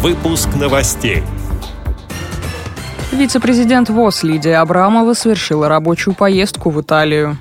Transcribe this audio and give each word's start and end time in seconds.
Выпуск 0.00 0.50
новостей. 0.54 1.24
Вице-президент 3.10 3.90
ВОЗ 3.90 4.22
Лидия 4.22 4.58
Абрамова 4.58 5.12
совершила 5.12 5.68
рабочую 5.68 6.14
поездку 6.14 6.70
в 6.70 6.80
Италию. 6.80 7.36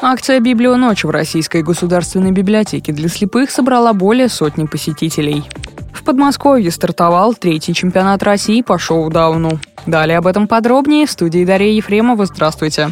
Акция 0.00 0.40
«Библионочь» 0.40 1.04
в 1.04 1.10
Российской 1.10 1.62
государственной 1.62 2.32
библиотеке 2.32 2.90
для 2.90 3.08
слепых 3.08 3.52
собрала 3.52 3.92
более 3.92 4.28
сотни 4.28 4.64
посетителей. 4.64 5.44
В 5.92 6.02
Подмосковье 6.02 6.72
стартовал 6.72 7.34
третий 7.34 7.74
чемпионат 7.74 8.24
России 8.24 8.60
по 8.62 8.76
шоу-дауну. 8.76 9.60
Далее 9.86 10.18
об 10.18 10.26
этом 10.26 10.48
подробнее 10.48 11.06
в 11.06 11.12
студии 11.12 11.44
Дарья 11.44 11.70
Ефремова. 11.70 12.26
Здравствуйте. 12.26 12.90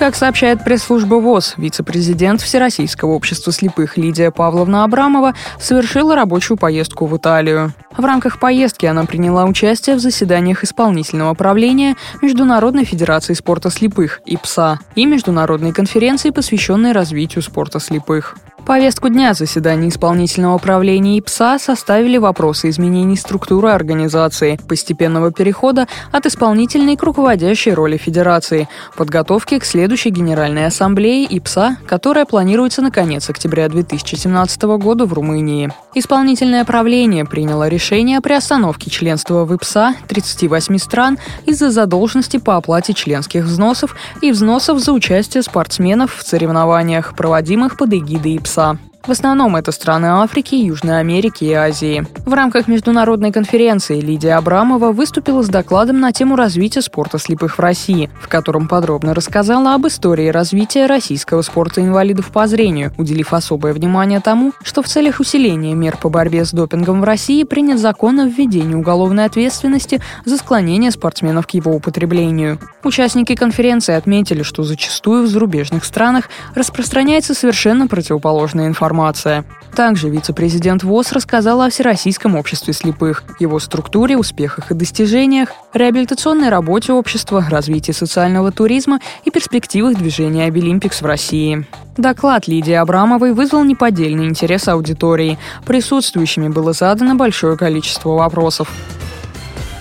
Как 0.00 0.16
сообщает 0.16 0.64
пресс-служба 0.64 1.16
ВОЗ, 1.16 1.56
вице-президент 1.58 2.40
Всероссийского 2.40 3.10
общества 3.10 3.52
слепых 3.52 3.98
Лидия 3.98 4.30
Павловна 4.30 4.84
Абрамова 4.84 5.34
совершила 5.60 6.14
рабочую 6.14 6.56
поездку 6.56 7.04
в 7.04 7.14
Италию. 7.18 7.74
В 7.94 8.02
рамках 8.02 8.40
поездки 8.40 8.86
она 8.86 9.04
приняла 9.04 9.44
участие 9.44 9.96
в 9.96 10.00
заседаниях 10.00 10.64
исполнительного 10.64 11.34
правления 11.34 11.96
Международной 12.22 12.86
Федерации 12.86 13.34
спорта 13.34 13.68
слепых 13.68 14.22
ИПСА 14.24 14.78
и 14.94 15.04
Международной 15.04 15.74
конференции, 15.74 16.30
посвященной 16.30 16.92
развитию 16.92 17.42
спорта 17.42 17.78
слепых. 17.78 18.38
Повестку 18.66 19.08
дня 19.08 19.34
заседания 19.34 19.88
исполнительного 19.88 20.58
правления 20.58 21.18
ИПСА 21.18 21.58
составили 21.58 22.18
вопросы 22.18 22.68
изменений 22.68 23.16
структуры 23.16 23.70
организации, 23.70 24.60
постепенного 24.68 25.32
перехода 25.32 25.88
от 26.12 26.26
исполнительной 26.26 26.96
к 26.96 27.02
руководящей 27.02 27.72
роли 27.72 27.96
Федерации, 27.96 28.68
подготовки 28.96 29.58
к 29.58 29.64
следующей 29.64 30.10
Генеральной 30.10 30.66
Ассамблее 30.66 31.24
ИПСА, 31.24 31.78
которая 31.86 32.26
планируется 32.26 32.82
на 32.82 32.90
конец 32.90 33.28
октября 33.30 33.68
2017 33.68 34.62
года 34.62 35.04
в 35.06 35.12
Румынии. 35.14 35.72
Исполнительное 35.94 36.64
правление 36.64 37.24
приняло 37.24 37.66
решение 37.66 38.18
о 38.18 38.20
приостановке 38.20 38.90
членства 38.90 39.44
в 39.44 39.54
ИПСА 39.54 39.94
38 40.06 40.78
стран 40.78 41.18
из-за 41.46 41.70
задолженности 41.70 42.36
по 42.36 42.56
оплате 42.56 42.92
членских 42.92 43.44
взносов 43.44 43.96
и 44.20 44.30
взносов 44.30 44.78
за 44.78 44.92
участие 44.92 45.42
спортсменов 45.42 46.14
в 46.14 46.26
соревнованиях, 46.26 47.16
проводимых 47.16 47.76
под 47.76 47.94
эгидой 47.94 48.36
ИПСА 48.36 48.49
ИПСА. 48.50 48.89
В 49.06 49.12
основном 49.12 49.56
это 49.56 49.72
страны 49.72 50.06
Африки, 50.06 50.54
Южной 50.54 51.00
Америки 51.00 51.44
и 51.44 51.52
Азии. 51.54 52.06
В 52.26 52.34
рамках 52.34 52.68
международной 52.68 53.32
конференции 53.32 53.98
Лидия 53.98 54.34
Абрамова 54.34 54.92
выступила 54.92 55.42
с 55.42 55.48
докладом 55.48 56.00
на 56.00 56.12
тему 56.12 56.36
развития 56.36 56.82
спорта 56.82 57.18
слепых 57.18 57.56
в 57.56 57.60
России, 57.60 58.10
в 58.20 58.28
котором 58.28 58.68
подробно 58.68 59.14
рассказала 59.14 59.74
об 59.74 59.86
истории 59.86 60.28
развития 60.28 60.84
российского 60.84 61.40
спорта 61.40 61.80
инвалидов 61.80 62.30
по 62.30 62.46
зрению, 62.46 62.92
уделив 62.98 63.32
особое 63.32 63.72
внимание 63.72 64.20
тому, 64.20 64.52
что 64.62 64.82
в 64.82 64.86
целях 64.86 65.18
усиления 65.18 65.74
мер 65.74 65.96
по 65.96 66.10
борьбе 66.10 66.44
с 66.44 66.52
допингом 66.52 67.00
в 67.00 67.04
России 67.04 67.42
принят 67.44 67.78
закон 67.78 68.20
о 68.20 68.26
введении 68.26 68.74
уголовной 68.74 69.24
ответственности 69.24 70.02
за 70.26 70.36
склонение 70.36 70.90
спортсменов 70.90 71.46
к 71.46 71.50
его 71.50 71.72
употреблению. 71.72 72.58
Участники 72.84 73.34
конференции 73.34 73.94
отметили, 73.94 74.42
что 74.42 74.62
зачастую 74.62 75.24
в 75.24 75.26
зарубежных 75.26 75.86
странах 75.86 76.28
распространяется 76.54 77.32
совершенно 77.34 77.88
противоположная 77.88 78.66
информация 78.66 78.89
информация. 78.90 79.44
Также 79.74 80.10
вице-президент 80.10 80.82
ВОЗ 80.82 81.12
рассказал 81.12 81.62
о 81.62 81.70
Всероссийском 81.70 82.34
обществе 82.34 82.74
слепых, 82.74 83.22
его 83.38 83.60
структуре, 83.60 84.16
успехах 84.16 84.72
и 84.72 84.74
достижениях, 84.74 85.50
реабилитационной 85.72 86.48
работе 86.48 86.92
общества, 86.92 87.46
развитии 87.48 87.92
социального 87.92 88.50
туризма 88.50 88.98
и 89.24 89.30
перспективах 89.30 89.96
движения 89.96 90.44
Обилимпикс 90.46 91.02
в 91.02 91.06
России. 91.06 91.66
Доклад 91.96 92.48
Лидии 92.48 92.72
Абрамовой 92.72 93.32
вызвал 93.32 93.64
неподдельный 93.64 94.26
интерес 94.26 94.66
аудитории. 94.66 95.38
Присутствующими 95.64 96.48
было 96.48 96.72
задано 96.72 97.14
большое 97.14 97.56
количество 97.56 98.10
вопросов. 98.10 98.72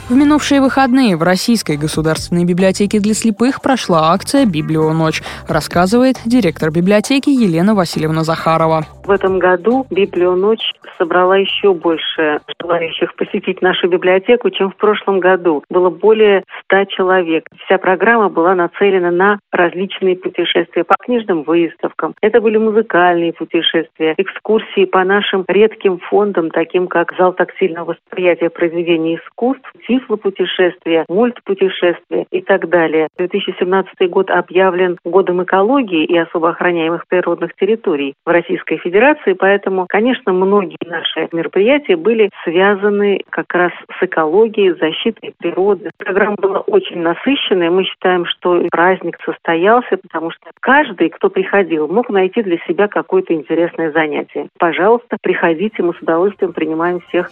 В 0.10 0.16
минувшие 0.16 0.60
выходные 0.60 1.16
в 1.16 1.22
Российской 1.22 1.78
государственной 1.78 2.44
библиотеке 2.44 3.00
для 3.00 3.14
слепых 3.14 3.62
прошла 3.62 4.12
акция 4.12 4.48
«Библионочь», 4.48 5.22
рассказывает 5.47 6.16
директор 6.25 6.72
библиотеки 6.72 7.30
Елена 7.30 7.75
Васильевна 7.75 8.24
Захарова. 8.24 8.86
В 9.06 9.12
этом 9.12 9.38
году 9.38 9.86
«Библионочь» 9.92 10.74
собрала 10.98 11.38
еще 11.38 11.74
больше 11.74 12.40
желающих 12.62 13.16
посетить 13.16 13.62
нашу 13.62 13.88
библиотеку, 13.88 14.50
чем 14.50 14.72
в 14.72 14.75
прошлом 14.75 15.19
году. 15.19 15.64
Было 15.69 15.90
более 15.90 16.44
100 16.66 16.86
человек. 16.86 17.46
Вся 17.66 17.78
программа 17.78 18.30
была 18.30 18.53
нацелена 18.56 19.12
на 19.12 19.40
различные 19.52 20.16
путешествия 20.16 20.84
по 20.84 20.96
книжным 21.00 21.44
выставкам. 21.44 22.16
Это 22.22 22.42
были 22.42 22.58
музыкальные 22.58 23.34
путешествия, 23.34 24.14
экскурсии 24.18 24.86
по 24.86 25.03
нашим 25.03 25.46
редким 25.48 26.00
фондам, 26.00 26.50
таким 26.50 26.88
как 26.88 27.14
зал 27.18 27.34
тактильного 27.34 27.94
восприятия 27.94 28.50
произведений 28.50 29.16
искусств, 29.16 29.72
тифлопутешествия, 30.00 31.06
мультпутешествия 31.10 32.26
и 32.32 32.42
так 32.42 32.70
далее. 32.70 33.08
2017 33.18 34.10
год 34.10 34.30
объявлен 34.30 34.98
годом 35.04 35.44
экологии 35.44 36.06
и 36.06 36.18
особо 36.18 36.50
охраняемых 36.50 37.08
природных 37.08 37.56
территорий 37.56 38.14
в 38.26 38.30
Российской 38.30 38.78
Федерации, 38.78 39.34
поэтому, 39.34 39.86
конечно, 39.88 40.34
многие 40.34 40.78
наши 40.86 41.28
мероприятия 41.32 41.96
были 41.96 42.30
связаны 42.44 43.22
как 43.30 43.54
раз 43.54 43.72
с 44.00 44.04
экологией, 44.04 44.78
защитой 44.80 45.34
природы. 45.38 45.90
Программа 45.98 46.36
была 46.36 46.60
очень 46.60 47.00
насыщенная. 47.00 47.70
Мы 47.70 47.84
считаем, 47.86 48.26
что 48.26 48.64
праздник 48.72 49.18
состоялся, 49.24 49.98
потому 49.98 50.31
что 50.31 50.50
каждый, 50.60 51.10
кто 51.10 51.30
приходил, 51.30 51.88
мог 51.88 52.10
найти 52.10 52.42
для 52.42 52.58
себя 52.68 52.88
какое-то 52.88 53.34
интересное 53.34 53.92
занятие. 53.92 54.48
Пожалуйста, 54.58 55.18
приходите, 55.22 55.84
мы 55.84 55.94
с 55.94 56.02
удовольствием 56.02 56.54
принимаем 56.54 57.02
всех. 57.02 57.30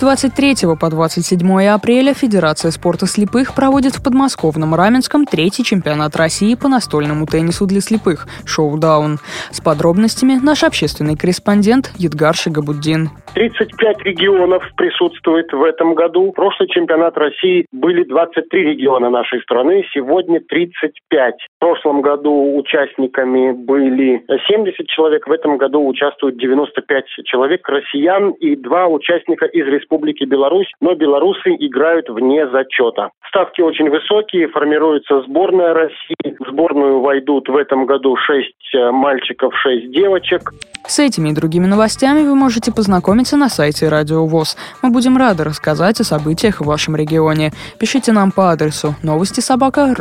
С 0.00 0.02
23 0.02 0.76
по 0.80 0.88
27 0.88 1.68
апреля 1.68 2.14
Федерация 2.14 2.70
спорта 2.70 3.04
слепых 3.04 3.54
проводит 3.54 3.92
в 3.92 4.02
подмосковном 4.02 4.74
Раменском 4.74 5.26
третий 5.26 5.62
чемпионат 5.62 6.16
России 6.16 6.54
по 6.54 6.68
настольному 6.68 7.26
теннису 7.26 7.66
для 7.66 7.82
слепых 7.82 8.26
«Шоу-даун». 8.46 9.18
С 9.50 9.60
подробностями 9.60 10.40
наш 10.42 10.64
общественный 10.64 11.18
корреспондент 11.18 11.92
Едгар 11.98 12.34
Шигабуддин. 12.34 13.10
35 13.34 14.02
регионов 14.04 14.62
присутствует 14.74 15.52
в 15.52 15.62
этом 15.62 15.94
году. 15.94 16.32
Прошлый 16.32 16.70
чемпионат 16.70 17.18
России 17.18 17.66
были 17.70 18.02
23 18.04 18.62
региона 18.70 19.10
нашей 19.10 19.42
страны, 19.42 19.84
сегодня 19.92 20.40
35. 20.40 21.34
В 21.34 21.60
прошлом 21.60 22.00
году 22.00 22.56
участниками 22.56 23.52
были 23.52 24.24
70 24.48 24.86
человек, 24.88 25.26
в 25.26 25.30
этом 25.30 25.58
году 25.58 25.86
участвуют 25.86 26.38
95 26.38 27.04
человек, 27.24 27.68
россиян 27.68 28.30
и 28.30 28.56
два 28.56 28.86
участника 28.88 29.44
из 29.44 29.66
Республики 29.66 29.89
Беларусь, 30.26 30.70
но 30.80 30.94
белорусы 30.94 31.54
играют 31.58 32.08
вне 32.08 32.48
зачета. 32.48 33.10
Ставки 33.28 33.60
очень 33.60 33.90
высокие, 33.90 34.48
формируется 34.48 35.22
сборная 35.22 35.74
России. 35.74 36.36
В 36.38 36.50
сборную 36.50 37.00
войдут 37.00 37.48
в 37.48 37.56
этом 37.56 37.86
году 37.86 38.16
6 38.16 38.48
э, 38.74 38.90
мальчиков, 38.90 39.54
6 39.56 39.92
девочек. 39.92 40.52
С 40.86 40.98
этими 40.98 41.30
и 41.30 41.34
другими 41.34 41.66
новостями 41.66 42.22
вы 42.22 42.34
можете 42.34 42.72
познакомиться 42.72 43.36
на 43.36 43.48
сайте 43.48 43.88
Радио 43.88 44.26
ВОЗ. 44.26 44.56
Мы 44.82 44.90
будем 44.90 45.16
рады 45.16 45.44
рассказать 45.44 46.00
о 46.00 46.04
событиях 46.04 46.60
в 46.60 46.66
вашем 46.66 46.96
регионе. 46.96 47.50
Пишите 47.78 48.12
нам 48.12 48.32
по 48.32 48.50
адресу 48.50 48.94
новости 49.02 49.40
собака 49.40 49.94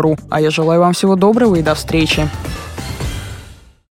ру. 0.00 0.16
А 0.30 0.40
я 0.40 0.50
желаю 0.50 0.80
вам 0.80 0.92
всего 0.92 1.16
доброго 1.16 1.56
и 1.56 1.62
до 1.62 1.74
встречи. 1.74 2.22